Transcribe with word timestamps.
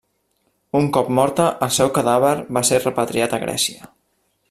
Un 0.79 0.87
cop 0.95 1.11
morta 1.19 1.47
el 1.67 1.71
seu 1.77 1.93
cadàver 1.99 2.35
va 2.59 2.67
ser 2.71 2.83
repatriat 2.83 3.37
a 3.37 3.43
Grècia. 3.49 3.93